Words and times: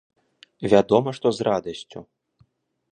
Вядома, 0.73 1.09
што 1.19 1.27
з 1.41 1.49
радасцю. 1.49 1.99